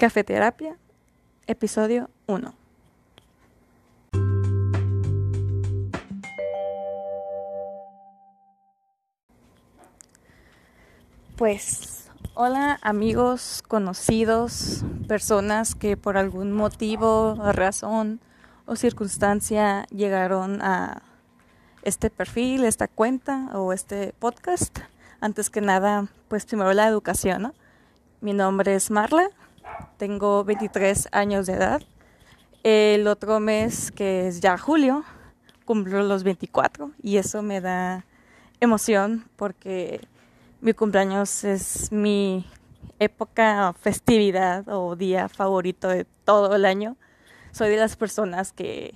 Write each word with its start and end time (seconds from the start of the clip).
Cafeterapia, 0.00 0.78
episodio 1.46 2.08
1. 2.26 2.54
Pues, 11.36 12.08
hola 12.32 12.78
amigos, 12.80 13.62
conocidos, 13.68 14.86
personas 15.06 15.74
que 15.74 15.98
por 15.98 16.16
algún 16.16 16.52
motivo, 16.52 17.34
razón 17.52 18.20
o 18.64 18.76
circunstancia 18.76 19.84
llegaron 19.90 20.62
a 20.62 21.02
este 21.82 22.08
perfil, 22.08 22.64
esta 22.64 22.88
cuenta 22.88 23.50
o 23.52 23.74
este 23.74 24.14
podcast. 24.18 24.78
Antes 25.20 25.50
que 25.50 25.60
nada, 25.60 26.06
pues 26.28 26.46
primero 26.46 26.72
la 26.72 26.88
educación, 26.88 27.42
¿no? 27.42 27.54
Mi 28.22 28.32
nombre 28.32 28.74
es 28.74 28.90
Marla, 28.90 29.28
tengo 29.96 30.44
23 30.44 31.08
años 31.12 31.46
de 31.46 31.54
edad. 31.54 31.82
El 32.62 33.06
otro 33.06 33.40
mes, 33.40 33.90
que 33.90 34.28
es 34.28 34.40
ya 34.40 34.58
julio, 34.58 35.04
cumplo 35.64 36.02
los 36.02 36.24
24 36.24 36.90
y 37.02 37.16
eso 37.16 37.42
me 37.42 37.60
da 37.60 38.04
emoción 38.60 39.24
porque 39.36 40.00
mi 40.60 40.72
cumpleaños 40.74 41.44
es 41.44 41.90
mi 41.92 42.44
época, 42.98 43.72
festividad 43.80 44.68
o 44.68 44.96
día 44.96 45.28
favorito 45.28 45.88
de 45.88 46.04
todo 46.24 46.54
el 46.54 46.64
año. 46.64 46.96
Soy 47.52 47.70
de 47.70 47.76
las 47.76 47.96
personas 47.96 48.52
que 48.52 48.94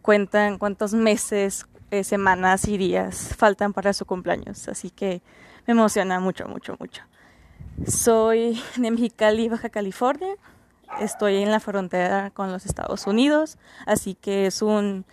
cuentan 0.00 0.58
cuántos 0.58 0.94
meses, 0.94 1.66
eh, 1.90 2.02
semanas 2.02 2.66
y 2.66 2.78
días 2.78 3.34
faltan 3.36 3.72
para 3.72 3.92
su 3.92 4.06
cumpleaños, 4.06 4.68
así 4.68 4.90
que 4.90 5.22
me 5.66 5.72
emociona 5.72 6.18
mucho, 6.20 6.48
mucho, 6.48 6.76
mucho. 6.78 7.02
Soy 7.84 8.60
de 8.76 8.90
Mexicali, 8.90 9.50
Baja 9.50 9.68
California. 9.68 10.34
Estoy 10.98 11.36
en 11.36 11.50
la 11.50 11.60
frontera 11.60 12.30
con 12.30 12.50
los 12.50 12.64
Estados 12.64 13.06
Unidos, 13.06 13.58
así 13.84 14.14
que 14.14 14.46
es 14.46 14.62
un 14.62 15.04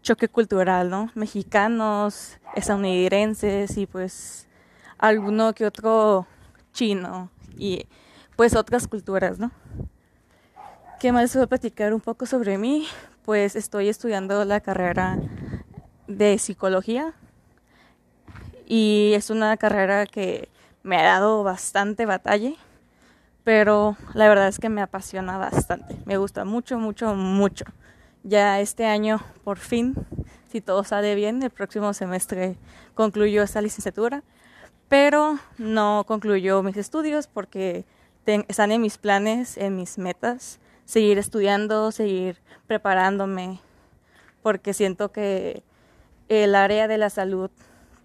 choque 0.00 0.28
cultural, 0.28 0.90
¿no? 0.90 1.10
Mexicanos, 1.14 2.38
estadounidenses 2.54 3.76
y 3.76 3.86
pues 3.86 4.46
alguno 4.96 5.54
que 5.54 5.66
otro 5.66 6.26
chino 6.72 7.30
y 7.58 7.86
pues 8.36 8.54
otras 8.54 8.86
culturas, 8.86 9.40
¿no? 9.40 9.50
¿Qué 11.00 11.10
más 11.10 11.34
a 11.34 11.46
platicar 11.48 11.92
un 11.92 12.00
poco 12.00 12.26
sobre 12.26 12.58
mí? 12.58 12.86
Pues 13.24 13.56
estoy 13.56 13.88
estudiando 13.88 14.44
la 14.44 14.60
carrera 14.60 15.18
de 16.06 16.38
psicología 16.38 17.12
y 18.66 19.12
es 19.14 19.30
una 19.30 19.56
carrera 19.56 20.06
que 20.06 20.48
me 20.84 20.98
ha 20.98 21.04
dado 21.04 21.42
bastante 21.42 22.06
batalla, 22.06 22.52
pero 23.42 23.96
la 24.12 24.28
verdad 24.28 24.48
es 24.48 24.58
que 24.58 24.68
me 24.68 24.82
apasiona 24.82 25.38
bastante. 25.38 25.96
Me 26.04 26.18
gusta 26.18 26.44
mucho, 26.44 26.78
mucho, 26.78 27.14
mucho. 27.14 27.64
Ya 28.22 28.60
este 28.60 28.86
año, 28.86 29.20
por 29.42 29.58
fin, 29.58 29.94
si 30.48 30.60
todo 30.60 30.84
sale 30.84 31.14
bien, 31.14 31.42
el 31.42 31.50
próximo 31.50 31.92
semestre 31.94 32.56
concluyo 32.94 33.42
esta 33.42 33.60
licenciatura, 33.60 34.22
pero 34.88 35.38
no 35.58 36.04
concluyó 36.06 36.62
mis 36.62 36.76
estudios 36.76 37.26
porque 37.26 37.84
están 38.26 38.70
en 38.70 38.80
mis 38.80 38.98
planes, 38.98 39.56
en 39.56 39.76
mis 39.76 39.98
metas, 39.98 40.60
seguir 40.84 41.18
estudiando, 41.18 41.92
seguir 41.92 42.42
preparándome, 42.66 43.60
porque 44.42 44.74
siento 44.74 45.12
que 45.12 45.62
el 46.28 46.54
área 46.54 46.88
de 46.88 46.98
la 46.98 47.10
salud 47.10 47.50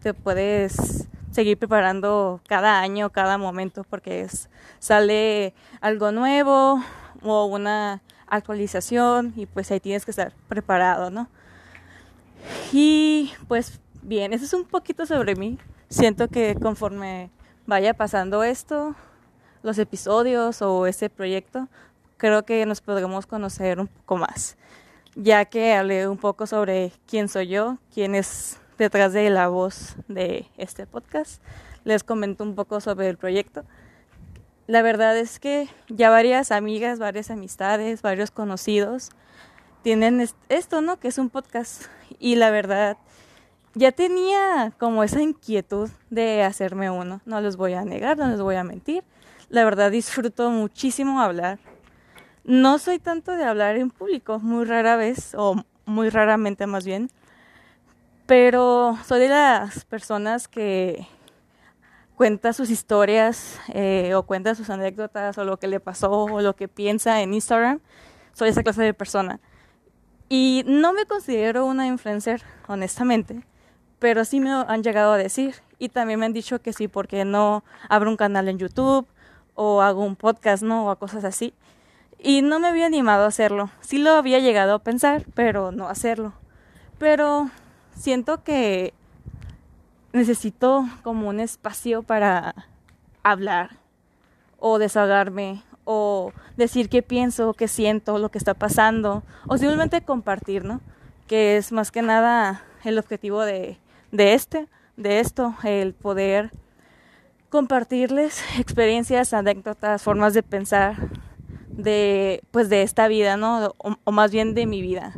te 0.01 0.13
puedes 0.13 1.09
seguir 1.39 1.57
preparando 1.57 2.41
cada 2.49 2.81
año, 2.81 3.11
cada 3.11 3.37
momento, 3.37 3.85
porque 3.89 4.19
es, 4.19 4.49
sale 4.79 5.53
algo 5.79 6.11
nuevo 6.11 6.83
o 7.21 7.45
una 7.45 8.01
actualización 8.27 9.31
y 9.37 9.45
pues 9.45 9.71
ahí 9.71 9.79
tienes 9.79 10.03
que 10.03 10.11
estar 10.11 10.33
preparado, 10.49 11.09
¿no? 11.11 11.29
Y 12.73 13.31
pues 13.47 13.79
bien, 14.01 14.33
eso 14.33 14.43
es 14.43 14.53
un 14.53 14.65
poquito 14.65 15.05
sobre 15.05 15.37
mí. 15.37 15.57
Siento 15.87 16.27
que 16.27 16.57
conforme 16.61 17.31
vaya 17.65 17.93
pasando 17.93 18.43
esto, 18.43 18.93
los 19.63 19.77
episodios 19.77 20.61
o 20.61 20.87
ese 20.87 21.09
proyecto, 21.09 21.69
creo 22.17 22.43
que 22.43 22.65
nos 22.65 22.81
podremos 22.81 23.25
conocer 23.27 23.79
un 23.79 23.87
poco 23.87 24.17
más, 24.17 24.57
ya 25.15 25.45
que 25.45 25.73
hablé 25.73 26.05
un 26.05 26.17
poco 26.17 26.45
sobre 26.47 26.91
quién 27.07 27.29
soy 27.29 27.47
yo, 27.47 27.77
quién 27.93 28.13
es 28.13 28.59
detrás 28.79 29.13
de 29.13 29.29
la 29.29 29.49
voz 29.49 29.95
de 30.07 30.47
este 30.57 30.87
podcast. 30.87 31.43
Les 31.83 32.03
comento 32.03 32.43
un 32.43 32.55
poco 32.55 32.81
sobre 32.81 33.09
el 33.09 33.17
proyecto. 33.17 33.65
La 34.67 34.81
verdad 34.81 35.17
es 35.17 35.39
que 35.39 35.67
ya 35.89 36.09
varias 36.09 36.51
amigas, 36.51 36.97
varias 36.97 37.29
amistades, 37.29 38.01
varios 38.01 38.31
conocidos 38.31 39.09
tienen 39.83 40.27
esto, 40.47 40.81
¿no? 40.81 40.99
Que 40.99 41.09
es 41.09 41.17
un 41.17 41.29
podcast. 41.29 41.83
Y 42.19 42.35
la 42.35 42.51
verdad, 42.51 42.97
ya 43.75 43.91
tenía 43.91 44.73
como 44.79 45.03
esa 45.03 45.21
inquietud 45.21 45.89
de 46.09 46.43
hacerme 46.43 46.89
uno. 46.89 47.21
No 47.25 47.41
les 47.41 47.57
voy 47.57 47.73
a 47.73 47.83
negar, 47.83 48.17
no 48.17 48.27
les 48.27 48.41
voy 48.41 48.55
a 48.55 48.63
mentir. 48.63 49.03
La 49.49 49.63
verdad 49.63 49.91
disfruto 49.91 50.49
muchísimo 50.51 51.21
hablar. 51.21 51.59
No 52.45 52.79
soy 52.79 52.99
tanto 52.99 53.33
de 53.33 53.43
hablar 53.43 53.75
en 53.75 53.89
público, 53.89 54.39
muy 54.39 54.65
rara 54.65 54.95
vez, 54.95 55.35
o 55.35 55.63
muy 55.85 56.09
raramente 56.09 56.65
más 56.65 56.85
bien. 56.85 57.09
Pero 58.29 58.95
soy 59.07 59.21
de 59.21 59.29
las 59.29 59.85
personas 59.85 60.47
que 60.47 61.07
cuenta 62.15 62.53
sus 62.53 62.69
historias 62.69 63.59
eh, 63.69 64.13
o 64.13 64.21
cuenta 64.21 64.53
sus 64.53 64.69
anécdotas 64.69 65.35
o 65.39 65.45
lo 65.45 65.57
que 65.57 65.67
le 65.67 65.79
pasó 65.79 66.11
o 66.11 66.39
lo 66.39 66.55
que 66.55 66.67
piensa 66.67 67.23
en 67.23 67.33
Instagram. 67.33 67.79
Soy 68.33 68.49
esa 68.49 68.61
clase 68.61 68.83
de 68.83 68.93
persona. 68.93 69.39
Y 70.29 70.63
no 70.67 70.93
me 70.93 71.07
considero 71.07 71.65
una 71.65 71.87
influencer, 71.87 72.43
honestamente, 72.67 73.41
pero 73.97 74.23
sí 74.23 74.39
me 74.39 74.51
han 74.51 74.83
llegado 74.83 75.13
a 75.13 75.17
decir. 75.17 75.55
Y 75.79 75.89
también 75.89 76.19
me 76.19 76.27
han 76.27 76.33
dicho 76.33 76.61
que 76.61 76.71
sí, 76.71 76.87
porque 76.87 77.25
no 77.25 77.63
abro 77.89 78.11
un 78.11 78.17
canal 78.17 78.47
en 78.47 78.59
YouTube 78.59 79.07
o 79.55 79.81
hago 79.81 80.05
un 80.05 80.15
podcast, 80.15 80.61
¿no? 80.61 80.87
O 80.87 80.95
cosas 80.97 81.23
así. 81.23 81.55
Y 82.19 82.43
no 82.43 82.59
me 82.59 82.67
había 82.67 82.85
animado 82.85 83.23
a 83.23 83.29
hacerlo. 83.29 83.71
Sí 83.81 83.97
lo 83.97 84.11
había 84.11 84.37
llegado 84.37 84.75
a 84.75 84.79
pensar, 84.83 85.25
pero 85.33 85.71
no 85.71 85.89
hacerlo. 85.89 86.33
Pero 86.99 87.49
siento 87.99 88.43
que 88.43 88.93
necesito 90.13 90.87
como 91.03 91.27
un 91.27 91.39
espacio 91.39 92.01
para 92.01 92.55
hablar 93.23 93.77
o 94.57 94.79
desahogarme 94.79 95.63
o 95.83 96.31
decir 96.55 96.89
qué 96.89 97.03
pienso, 97.03 97.53
qué 97.53 97.67
siento, 97.67 98.17
lo 98.17 98.29
que 98.29 98.37
está 98.37 98.53
pasando 98.53 99.23
o 99.47 99.57
simplemente 99.57 100.01
compartir, 100.01 100.63
¿no? 100.63 100.81
Que 101.27 101.57
es 101.57 101.71
más 101.71 101.91
que 101.91 102.01
nada 102.01 102.63
el 102.83 102.97
objetivo 102.97 103.41
de, 103.41 103.77
de 104.11 104.33
este, 104.33 104.67
de 104.95 105.19
esto, 105.19 105.55
el 105.63 105.93
poder 105.93 106.51
compartirles 107.49 108.43
experiencias, 108.59 109.33
anécdotas, 109.33 110.01
formas 110.01 110.33
de 110.33 110.43
pensar 110.43 110.95
de 111.67 112.43
pues 112.51 112.69
de 112.69 112.81
esta 112.81 113.07
vida, 113.07 113.35
¿no? 113.35 113.73
O, 113.77 113.97
o 114.03 114.11
más 114.11 114.31
bien 114.31 114.53
de 114.53 114.65
mi 114.65 114.81
vida. 114.81 115.13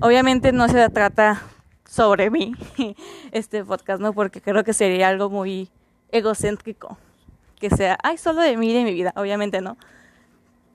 Obviamente 0.00 0.52
no 0.52 0.66
se 0.68 0.88
trata 0.88 1.42
sobre 1.90 2.30
mí 2.30 2.54
este 3.32 3.64
podcast, 3.64 4.00
¿no? 4.00 4.12
Porque 4.12 4.40
creo 4.40 4.62
que 4.62 4.72
sería 4.72 5.08
algo 5.08 5.28
muy 5.28 5.68
egocéntrico. 6.12 6.96
Que 7.58 7.68
sea, 7.68 7.98
ay, 8.04 8.16
solo 8.16 8.40
de 8.42 8.56
mí 8.56 8.70
y 8.70 8.74
de 8.74 8.84
mi 8.84 8.94
vida, 8.94 9.12
obviamente 9.16 9.60
no. 9.60 9.76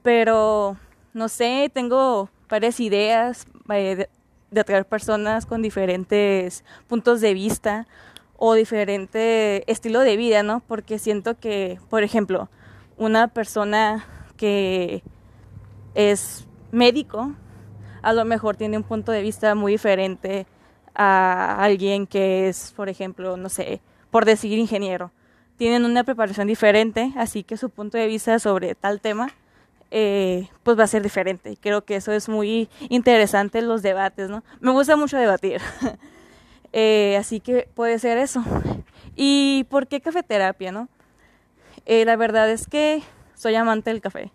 Pero, 0.03 0.75
no 1.13 1.29
sé, 1.29 1.71
tengo 1.73 2.29
varias 2.49 2.81
ideas 2.81 3.47
eh, 3.69 3.95
de, 3.95 4.09
de 4.51 4.61
atraer 4.61 4.85
personas 4.85 5.45
con 5.45 5.61
diferentes 5.61 6.65
puntos 6.87 7.21
de 7.21 7.33
vista 7.33 7.87
o 8.35 8.53
diferente 8.53 9.63
estilo 9.71 10.01
de 10.01 10.17
vida, 10.17 10.43
¿no? 10.43 10.59
Porque 10.67 10.99
siento 10.99 11.39
que, 11.39 11.79
por 11.89 12.03
ejemplo, 12.03 12.49
una 12.97 13.29
persona 13.29 14.05
que 14.35 15.01
es 15.95 16.45
médico, 16.71 17.33
a 18.01 18.11
lo 18.11 18.25
mejor 18.25 18.57
tiene 18.57 18.75
un 18.75 18.83
punto 18.83 19.13
de 19.13 19.21
vista 19.21 19.55
muy 19.55 19.71
diferente 19.71 20.45
a 20.95 21.63
alguien 21.63 22.07
que 22.07 22.47
es, 22.47 22.73
por 22.75 22.89
ejemplo, 22.89 23.37
no 23.37 23.49
sé, 23.49 23.81
por 24.11 24.25
decir 24.25 24.57
ingeniero. 24.57 25.11
Tienen 25.57 25.85
una 25.85 26.03
preparación 26.03 26.47
diferente, 26.47 27.13
así 27.15 27.43
que 27.43 27.57
su 27.57 27.69
punto 27.69 27.97
de 27.97 28.07
vista 28.07 28.39
sobre 28.39 28.75
tal 28.75 28.99
tema 29.01 29.29
eh, 29.91 30.49
pues 30.63 30.77
va 30.77 30.83
a 30.83 30.87
ser 30.87 31.03
diferente. 31.03 31.57
Creo 31.61 31.85
que 31.85 31.95
eso 31.95 32.11
es 32.11 32.27
muy 32.27 32.69
interesante 32.89 33.61
los 33.61 33.81
debates, 33.81 34.29
¿no? 34.29 34.43
Me 34.59 34.71
gusta 34.71 34.95
mucho 34.95 35.17
debatir. 35.17 35.61
eh, 36.73 37.15
así 37.17 37.39
que 37.39 37.69
puede 37.73 37.99
ser 37.99 38.17
eso. 38.17 38.43
¿Y 39.15 39.65
por 39.69 39.87
qué 39.87 40.01
cafeterapia, 40.01 40.71
no? 40.71 40.89
Eh, 41.85 42.03
la 42.03 42.15
verdad 42.15 42.49
es 42.49 42.67
que 42.67 43.03
soy 43.35 43.55
amante 43.55 43.91
del 43.91 44.01
café. 44.01 44.31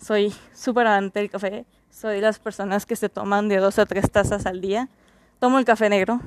Soy 0.00 0.34
súper 0.52 0.86
amante 0.86 1.20
del 1.20 1.30
café. 1.30 1.64
Soy 1.90 2.20
las 2.20 2.38
personas 2.38 2.84
que 2.84 2.96
se 2.96 3.08
toman 3.08 3.48
de 3.48 3.56
dos 3.56 3.78
a 3.78 3.86
tres 3.86 4.10
tazas 4.10 4.46
al 4.46 4.60
día 4.60 4.88
tomo 5.38 5.58
el 5.58 5.64
café 5.64 5.88
negro. 5.88 6.20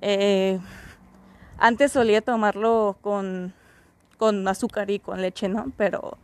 Eh, 0.00 0.58
antes 1.58 1.92
solía 1.92 2.20
tomarlo 2.20 2.96
con, 3.00 3.52
con 4.18 4.46
azúcar 4.46 4.90
y 4.90 4.98
con 4.98 5.22
leche, 5.22 5.48
¿no? 5.48 5.72
Pero 5.76 6.18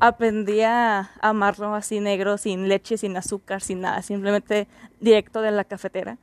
aprendí 0.00 0.62
a 0.62 1.10
amarlo 1.20 1.74
así 1.74 2.00
negro, 2.00 2.38
sin 2.38 2.68
leche, 2.68 2.98
sin 2.98 3.16
azúcar, 3.16 3.60
sin 3.60 3.80
nada, 3.80 4.02
simplemente 4.02 4.66
directo 5.00 5.40
de 5.40 5.52
la 5.52 5.64
cafetera. 5.64 6.18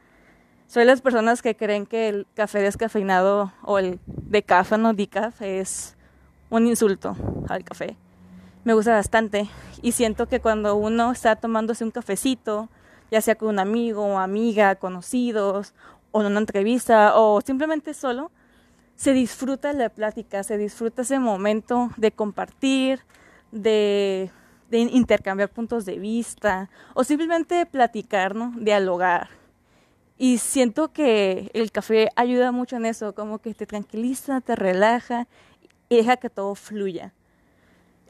Soy 0.68 0.86
las 0.86 1.02
personas 1.02 1.42
que 1.42 1.56
creen 1.56 1.86
que 1.86 2.10
el 2.10 2.28
café 2.36 2.60
descafeinado 2.60 3.52
o 3.64 3.80
el 3.80 4.00
decáfano, 4.06 4.94
decaf, 4.94 5.42
es 5.42 5.96
un 6.50 6.68
insulto 6.68 7.16
al 7.48 7.64
café. 7.64 7.96
Me 8.66 8.74
gusta 8.74 8.92
bastante 8.94 9.50
y 9.82 9.94
siento 9.94 10.28
que 10.28 10.42
cuando 10.42 10.76
uno 10.76 11.12
está 11.12 11.36
tomándose 11.38 11.84
un 11.84 11.92
cafecito, 11.92 12.70
ya 13.12 13.22
sea 13.22 13.36
con 13.36 13.50
un 13.50 13.60
amigo 13.60 14.06
o 14.06 14.20
amiga, 14.20 14.76
conocidos, 14.76 15.74
o 16.12 16.22
en 16.22 16.28
una 16.28 16.40
entrevista, 16.40 17.16
o 17.16 17.42
simplemente 17.42 17.94
solo, 17.94 18.32
se 18.96 19.14
disfruta 19.14 19.72
la 19.74 19.90
plática, 19.90 20.44
se 20.44 20.58
disfruta 20.58 21.04
ese 21.04 21.20
momento 21.20 21.90
de 21.96 22.12
compartir, 22.12 23.00
de, 23.52 24.30
intercambiar 24.72 25.50
puntos 25.50 25.86
de 25.86 25.98
vista, 25.98 26.70
o 26.94 27.04
simplemente 27.04 27.66
platicar. 27.66 28.36
Dialogar. 28.58 29.30
Y 30.18 30.40
siento 30.40 30.92
que 30.92 31.50
el 31.54 31.72
café 31.72 32.10
ayuda 32.18 32.52
mucho 32.52 32.76
en 32.76 32.86
eso, 32.86 33.16
como 33.16 33.40
que 33.40 33.54
te 33.54 33.66
tranquiliza, 33.66 34.42
te 34.42 34.58
relaja 34.58 35.28
y 35.88 35.96
deja 35.96 36.18
que 36.18 36.30
todo 36.30 36.56
fluya. 36.56 37.14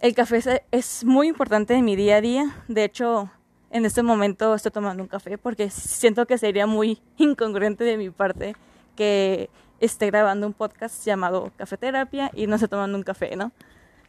El 0.01 0.15
café 0.15 0.63
es 0.71 1.05
muy 1.05 1.27
importante 1.27 1.75
en 1.75 1.85
mi 1.85 1.95
día 1.95 2.15
a 2.15 2.21
día. 2.21 2.63
De 2.67 2.83
hecho, 2.83 3.29
en 3.71 3.85
este 3.85 4.03
momento 4.03 4.53
estoy 4.55 4.71
tomando 4.71 5.03
un 5.03 5.09
café 5.09 5.37
porque 5.37 5.69
siento 5.69 6.25
que 6.25 6.37
sería 6.37 6.67
muy 6.67 7.01
incongruente 7.17 7.83
de 7.83 7.97
mi 7.97 8.09
parte 8.09 8.55
que 8.95 9.49
esté 9.79 10.07
grabando 10.07 10.47
un 10.47 10.53
podcast 10.53 11.05
llamado 11.05 11.51
Cafeterapia 11.57 12.31
y 12.33 12.47
no 12.47 12.55
esté 12.55 12.67
tomando 12.67 12.97
un 12.97 13.03
café, 13.03 13.35
¿no? 13.35 13.51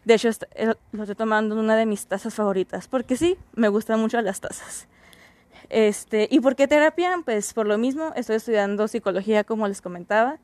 De 0.04 0.14
hecho, 0.14 0.30
eh, 0.54 0.74
lo 0.92 1.02
estoy 1.02 1.14
tomando 1.14 1.54
en 1.54 1.60
una 1.60 1.76
de 1.76 1.86
mis 1.86 2.06
tazas 2.06 2.34
favoritas 2.34 2.88
porque 2.88 3.16
sí, 3.16 3.36
me 3.54 3.68
gustan 3.68 4.00
mucho 4.00 4.20
las 4.20 4.40
tazas. 4.40 4.88
Este, 5.68 6.26
¿Y 6.30 6.40
por 6.40 6.56
qué 6.56 6.66
terapia? 6.66 7.20
Pues 7.24 7.54
por 7.54 7.66
lo 7.66 7.78
mismo, 7.78 8.12
estoy 8.16 8.36
estudiando 8.36 8.88
psicología 8.88 9.44
como 9.44 9.68
les 9.68 9.80
comentaba. 9.80 10.38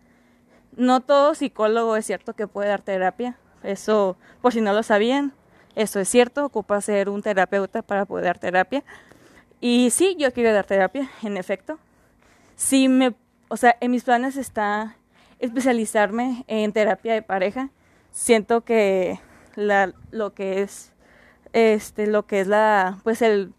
No 0.76 1.00
todo 1.00 1.34
psicólogo 1.34 1.96
es 1.96 2.06
cierto 2.06 2.34
que 2.34 2.46
puede 2.46 2.68
dar 2.68 2.82
terapia. 2.82 3.36
Eso, 3.62 4.16
por 4.42 4.52
si 4.52 4.60
no 4.60 4.72
lo 4.72 4.82
sabían, 4.82 5.32
eso 5.76 6.00
es 6.00 6.08
cierto, 6.08 6.44
ocupa 6.44 6.81
ser 6.81 7.08
un 7.08 7.23
terapeuta 7.23 7.82
para 7.82 8.05
poder 8.06 8.25
dar 8.25 8.38
terapia. 8.38 8.82
Y 9.61 9.90
sí, 9.90 10.17
yo 10.19 10.32
quiero 10.32 10.52
dar 10.52 10.64
terapia, 10.64 11.08
en 11.23 11.37
efecto. 11.37 11.78
Sí 12.56 12.88
me, 12.88 13.14
o 13.49 13.56
sea, 13.56 13.76
en 13.81 13.90
mis 13.93 14.02
planes 14.02 14.37
está 14.37 14.96
especializarme 15.38 16.44
en 16.49 16.73
terapia 16.73 17.14
de 17.14 17.23
pareja. 17.23 17.70
Siento 18.11 18.62
que 18.62 19.20
la, 19.55 19.93
lo 20.11 20.34
que 20.34 20.62
es 20.62 20.93
este 21.52 22.06
lo 22.06 22.26
que 22.26 22.40
es 22.40 22.49
la 22.49 22.99
pues 23.02 23.23
el 23.23 23.52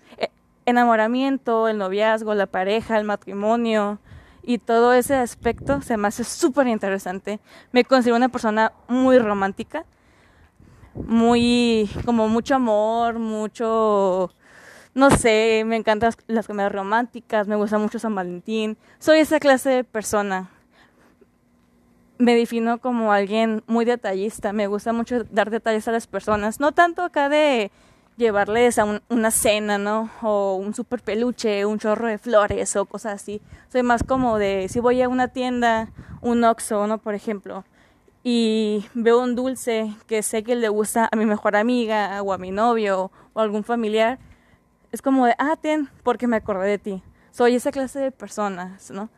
enamoramiento, 0.65 1.67
el 1.67 1.77
noviazgo, 1.77 2.35
la 2.35 2.45
pareja, 2.45 2.97
el 2.97 3.05
matrimonio 3.05 3.99
y 4.43 4.57
todo 4.57 4.93
ese 4.93 5.15
aspecto 5.15 5.81
se 5.81 5.97
me 5.97 6.07
hace 6.07 6.23
súper 6.23 6.67
interesante. 6.67 7.39
Me 7.71 7.83
considero 7.85 8.17
una 8.17 8.29
persona 8.29 8.73
muy 8.87 9.17
romántica, 9.19 9.85
muy, 11.05 11.89
como 12.05 12.27
mucho 12.27 12.55
amor, 12.55 13.19
mucho, 13.19 14.31
no 14.93 15.09
sé, 15.11 15.63
me 15.65 15.75
encantan 15.75 16.13
las 16.27 16.47
comedias 16.47 16.71
románticas, 16.71 17.47
me 17.47 17.55
gusta 17.55 17.77
mucho 17.77 17.99
San 17.99 18.15
Valentín. 18.15 18.77
Soy 18.99 19.19
esa 19.19 19.39
clase 19.39 19.69
de 19.69 19.83
persona. 19.83 20.49
Me 22.17 22.35
defino 22.35 22.79
como 22.79 23.11
alguien 23.11 23.63
muy 23.67 23.85
detallista, 23.85 24.51
me 24.53 24.67
gusta 24.67 24.91
mucho 24.91 25.23
dar 25.25 25.51
detalles 25.51 25.87
a 25.87 25.91
las 25.91 26.07
personas, 26.07 26.59
no 26.59 26.71
tanto 26.71 27.03
acá 27.03 27.29
de 27.29 27.71
llevarles 28.17 28.79
a 28.79 29.01
una 29.09 29.31
cena, 29.31 29.77
¿no? 29.77 30.09
O 30.23 30.55
un 30.55 30.73
super 30.73 31.01
peluche, 31.01 31.65
un 31.65 31.77
chorro 31.77 32.07
de 32.07 32.17
flores 32.17 32.75
o 32.75 32.85
cosas 32.85 33.21
así. 33.21 33.41
Soy 33.71 33.83
más 33.83 34.03
como 34.03 34.39
de, 34.39 34.67
si 34.69 34.79
voy 34.79 35.01
a 35.01 35.07
una 35.07 35.27
tienda, 35.27 35.89
un 36.21 36.43
Oxxo, 36.43 36.87
¿no? 36.87 36.97
Por 36.97 37.13
ejemplo, 37.13 37.63
y 38.29 38.85
veo 38.93 39.21
un 39.21 39.37
dulce 39.37 39.95
que 40.05 40.21
sé 40.21 40.43
que 40.43 40.57
le 40.57 40.67
gusta 40.67 41.07
a 41.09 41.15
mi 41.15 41.25
mejor 41.25 41.55
amiga 41.55 42.21
o 42.21 42.33
a 42.33 42.37
mi 42.37 42.51
novio 42.51 43.09
o 43.31 43.39
a 43.39 43.43
algún 43.43 43.63
familiar, 43.63 44.19
es 44.91 45.01
como 45.01 45.25
de, 45.27 45.33
ah, 45.37 45.55
ten, 45.55 45.87
porque 46.03 46.27
me 46.27 46.35
acordé 46.35 46.67
de 46.67 46.77
ti. 46.77 47.03
Soy 47.31 47.55
esa 47.55 47.71
clase 47.71 47.99
de 47.99 48.11
personas, 48.11 48.91
¿no? 48.91 49.09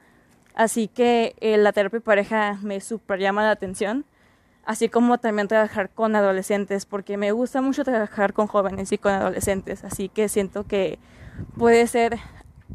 Así 0.54 0.88
que 0.88 1.36
eh, 1.40 1.58
la 1.58 1.74
terapia 1.74 2.02
pareja 2.02 2.60
me 2.62 2.80
super 2.82 3.20
llama 3.20 3.42
la 3.42 3.50
atención 3.50 4.06
así 4.64 4.90
como 4.90 5.18
también 5.18 5.48
trabajar 5.48 5.90
con 5.90 6.16
adolescentes, 6.16 6.86
porque 6.86 7.18
me 7.18 7.32
gusta 7.32 7.60
mucho 7.64 7.84
trabajar 7.84 8.34
con 8.34 8.46
jóvenes 8.46 8.92
y 8.92 9.00
con 9.00 9.14
adolescentes, 9.14 9.84
así 9.84 10.10
que 10.10 10.30
siento 10.30 10.68
que 10.68 11.00
puede 11.58 11.88
ser, 11.88 12.20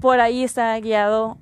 por 0.01 0.19
ahí 0.19 0.43
está 0.43 0.77
guiado 0.81 1.39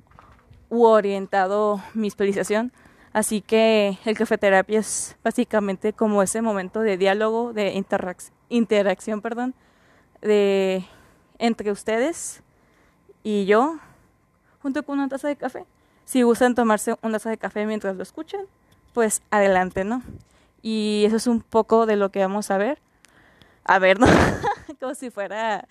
u 0.69 0.83
orientado 0.83 1.81
mi 1.95 2.09
especialización, 2.09 2.71
así 3.13 3.41
que 3.41 3.97
el 4.05 4.17
cafeterapia 4.17 4.79
es 4.79 5.15
básicamente 5.23 5.93
como 5.93 6.21
ese 6.21 6.41
momento 6.41 6.81
de 6.81 6.97
diálogo, 6.97 7.53
de 7.53 7.81
interacción, 8.49 9.21
perdón, 9.21 9.53
de 10.21 10.85
entre 11.39 11.71
ustedes 11.71 12.41
y 13.23 13.45
yo, 13.45 13.77
junto 14.61 14.83
con 14.83 14.99
una 14.99 15.07
taza 15.07 15.27
de 15.27 15.35
café. 15.35 15.65
Si 16.05 16.21
gustan 16.23 16.55
tomarse 16.55 16.95
una 17.01 17.13
taza 17.13 17.29
de 17.29 17.37
café 17.37 17.65
mientras 17.65 17.95
lo 17.95 18.03
escuchan, 18.03 18.41
pues 18.93 19.21
adelante, 19.31 19.83
¿no? 19.83 20.03
Y 20.61 21.03
eso 21.05 21.17
es 21.17 21.27
un 21.27 21.41
poco 21.41 21.85
de 21.85 21.95
lo 21.95 22.11
que 22.11 22.19
vamos 22.19 22.51
a 22.51 22.57
ver. 22.57 22.79
A 23.65 23.79
ver, 23.79 23.99
¿no? 23.99 24.07
Como 24.79 24.95
si 24.95 25.09
fuera 25.09 25.67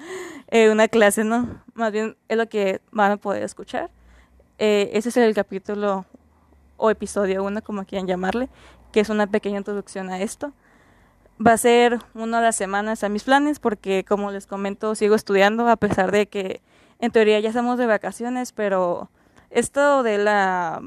eh, 0.49 0.71
una 0.71 0.89
clase, 0.89 1.25
¿no? 1.25 1.63
Más 1.75 1.93
bien 1.93 2.17
es 2.29 2.37
lo 2.37 2.49
que 2.49 2.81
van 2.91 3.13
a 3.13 3.17
poder 3.17 3.43
escuchar. 3.43 3.91
Eh, 4.59 4.91
ese 4.93 5.11
es 5.11 5.17
el 5.17 5.35
capítulo 5.35 6.07
o 6.83 6.91
episodio 6.91 7.45
uno, 7.45 7.63
como 7.63 7.85
quieran 7.85 8.09
llamarle, 8.09 8.49
que 8.91 8.99
es 8.99 9.09
una 9.09 9.29
pequeña 9.29 9.59
introducción 9.59 10.11
a 10.11 10.21
esto. 10.21 10.53
Va 11.45 11.53
a 11.53 11.57
ser 11.57 12.01
una 12.13 12.39
de 12.39 12.47
las 12.47 12.57
semanas 12.57 13.05
a 13.05 13.09
mis 13.09 13.23
planes 13.23 13.61
porque, 13.61 14.05
como 14.05 14.33
les 14.33 14.49
comento, 14.49 14.97
sigo 14.97 15.15
estudiando 15.15 15.69
a 15.69 15.77
pesar 15.77 16.11
de 16.11 16.27
que 16.27 16.61
en 16.99 17.13
teoría 17.13 17.39
ya 17.39 17.51
estamos 17.51 17.79
de 17.79 17.87
vacaciones, 17.87 18.51
pero 18.53 19.11
esto 19.51 20.03
de 20.03 20.19
la 20.19 20.83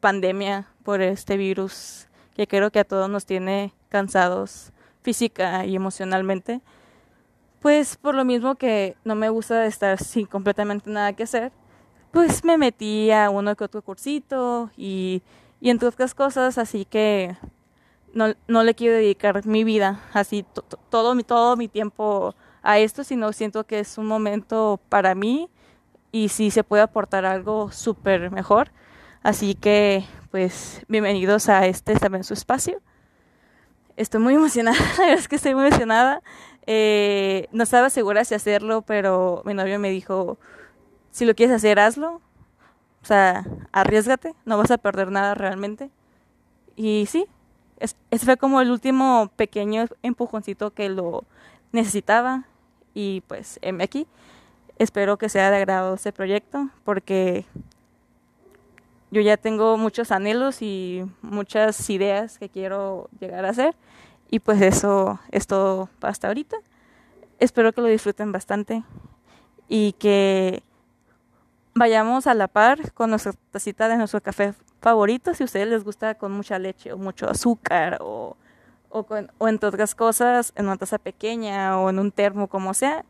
pandemia 0.00 0.66
por 0.82 1.00
este 1.00 1.36
virus 1.36 2.08
que 2.34 2.48
creo 2.48 2.72
que 2.72 2.80
a 2.80 2.84
todos 2.84 3.08
nos 3.08 3.24
tiene 3.24 3.72
cansados 3.88 4.72
física 5.02 5.64
y 5.64 5.76
emocionalmente, 5.76 6.60
pues 7.60 7.96
por 7.96 8.16
lo 8.16 8.24
mismo 8.24 8.56
que 8.56 8.96
no 9.04 9.14
me 9.14 9.28
gusta 9.28 9.64
estar 9.66 10.02
sin 10.02 10.26
completamente 10.26 10.90
nada 10.90 11.12
que 11.12 11.22
hacer, 11.22 11.52
pues 12.16 12.44
me 12.44 12.56
metí 12.56 13.10
a 13.10 13.28
uno 13.28 13.54
que 13.56 13.64
otro 13.64 13.82
cursito 13.82 14.70
y, 14.74 15.20
y 15.60 15.68
entre 15.68 15.88
otras 15.88 16.14
cosas, 16.14 16.56
así 16.56 16.86
que 16.86 17.36
no, 18.14 18.32
no 18.48 18.62
le 18.62 18.74
quiero 18.74 18.94
dedicar 18.94 19.44
mi 19.44 19.64
vida, 19.64 20.00
así 20.14 20.42
todo, 20.88 21.14
mi, 21.14 21.24
todo 21.24 21.58
mi 21.58 21.68
tiempo 21.68 22.34
a 22.62 22.78
esto, 22.78 23.04
sino 23.04 23.34
siento 23.34 23.64
que 23.64 23.80
es 23.80 23.98
un 23.98 24.06
momento 24.06 24.80
para 24.88 25.14
mí 25.14 25.50
y 26.10 26.30
si 26.30 26.50
se 26.50 26.64
puede 26.64 26.82
aportar 26.82 27.26
algo 27.26 27.70
súper 27.70 28.30
mejor. 28.30 28.70
Así 29.22 29.54
que 29.54 30.02
pues 30.30 30.86
bienvenidos 30.88 31.50
a 31.50 31.66
este 31.66 31.96
también 31.96 32.24
su 32.24 32.32
espacio. 32.32 32.80
Estoy 33.98 34.22
muy 34.22 34.36
emocionada, 34.36 34.78
la 34.96 35.04
verdad 35.04 35.18
es 35.18 35.28
que 35.28 35.36
estoy 35.36 35.54
muy 35.54 35.66
emocionada. 35.66 36.22
Eh, 36.66 37.46
no 37.52 37.64
estaba 37.64 37.90
segura 37.90 38.24
si 38.24 38.34
hacerlo, 38.34 38.80
pero 38.80 39.42
mi 39.44 39.52
novio 39.52 39.78
me 39.78 39.90
dijo, 39.90 40.38
si 41.16 41.24
lo 41.24 41.34
quieres 41.34 41.56
hacer, 41.56 41.78
hazlo. 41.78 42.20
O 43.02 43.06
sea, 43.06 43.46
arriesgate, 43.72 44.34
no 44.44 44.58
vas 44.58 44.70
a 44.70 44.76
perder 44.76 45.10
nada 45.10 45.34
realmente. 45.34 45.88
Y 46.76 47.06
sí, 47.06 47.24
ese 47.78 48.26
fue 48.26 48.36
como 48.36 48.60
el 48.60 48.70
último 48.70 49.30
pequeño 49.34 49.86
empujoncito 50.02 50.72
que 50.72 50.90
lo 50.90 51.24
necesitaba. 51.72 52.44
Y 52.92 53.22
pues, 53.28 53.58
M 53.62 53.82
aquí. 53.82 54.06
Espero 54.78 55.16
que 55.16 55.30
sea 55.30 55.50
de 55.50 55.56
agrado 55.56 55.94
este 55.94 56.12
proyecto, 56.12 56.68
porque 56.84 57.46
yo 59.10 59.22
ya 59.22 59.38
tengo 59.38 59.78
muchos 59.78 60.10
anhelos 60.10 60.60
y 60.60 61.02
muchas 61.22 61.88
ideas 61.88 62.38
que 62.38 62.50
quiero 62.50 63.08
llegar 63.20 63.46
a 63.46 63.50
hacer 63.50 63.74
y 64.30 64.40
pues 64.40 64.60
eso 64.60 65.18
es 65.30 65.46
todo 65.46 65.88
hasta 66.02 66.28
ahorita. 66.28 66.58
Espero 67.38 67.72
que 67.72 67.80
lo 67.80 67.86
disfruten 67.86 68.32
bastante 68.32 68.82
y 69.66 69.92
que 69.92 70.62
vayamos 71.76 72.26
a 72.26 72.34
la 72.34 72.48
par 72.48 72.92
con 72.92 73.10
nuestra 73.10 73.34
tacita 73.50 73.86
de 73.88 73.98
nuestro 73.98 74.22
café 74.22 74.54
favorito, 74.80 75.34
si 75.34 75.42
a 75.42 75.46
ustedes 75.46 75.68
les 75.68 75.84
gusta 75.84 76.14
con 76.14 76.32
mucha 76.32 76.58
leche 76.58 76.92
o 76.92 76.96
mucho 76.96 77.28
azúcar 77.28 77.98
o, 78.00 78.36
o, 78.88 79.04
con, 79.04 79.30
o 79.38 79.46
entre 79.46 79.68
otras 79.68 79.94
cosas 79.94 80.52
en 80.56 80.66
una 80.66 80.78
taza 80.78 80.98
pequeña 80.98 81.78
o 81.78 81.90
en 81.90 81.98
un 81.98 82.10
termo 82.10 82.48
como 82.48 82.72
sea, 82.72 83.04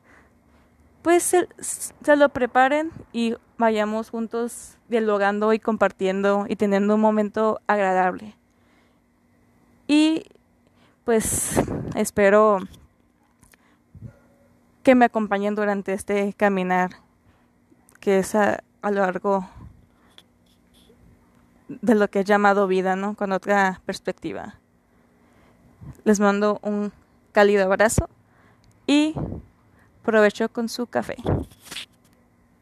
pues 1.03 1.23
se, 1.23 1.49
se, 1.59 2.17
lo 2.17 2.29
preparen 2.31 2.91
y 3.13 3.37
vayamos 3.57 4.11
juntos 4.11 4.77
dialogando 4.89 5.53
y 5.53 5.61
compartiendo 5.61 6.47
y 6.49 6.57
teniendo 6.57 6.97
un 6.97 7.01
momento 7.01 7.61
agradable. 7.69 8.35
Y 9.87 10.25
pues 11.05 11.61
espero 11.95 12.59
que 14.83 14.97
me 14.97 15.05
acompañen 15.05 15.55
durante 15.55 15.93
este 15.93 16.33
caminar 16.33 17.06
que 18.07 18.21
es 18.21 18.37
a, 18.37 18.63
lo 18.85 18.91
largo 18.93 19.49
de 21.69 21.97
lo 21.97 22.09
que 22.09 22.21
he 22.21 22.25
llamado 22.25 22.69
vida, 22.69 22.95
¿no? 22.95 23.17
Con 23.17 23.33
otra 23.33 23.81
perspectiva. 23.85 24.61
Les 26.05 26.21
mando 26.21 26.61
un 26.63 26.93
cálido 27.33 27.65
abrazo 27.65 28.09
y 28.87 29.13
provecho 30.05 30.49
con 30.49 30.69
su 30.69 30.87
café. 30.87 31.17